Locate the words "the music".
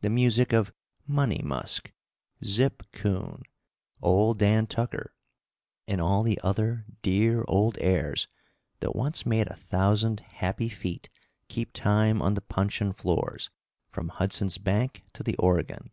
0.00-0.52